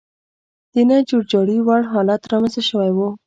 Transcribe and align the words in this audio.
د 0.73 0.75
نه 0.89 0.97
جوړجاړي 1.09 1.57
وړ 1.61 1.81
حالت 1.91 2.21
رامنځته 2.31 2.61
شوی 2.69 2.91
و. 2.93 2.99